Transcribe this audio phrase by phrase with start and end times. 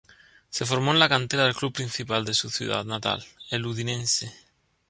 [0.49, 4.33] Se formó en la cantera del club principal de su ciudad natal, el Udinese.